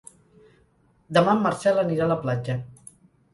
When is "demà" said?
1.17-1.35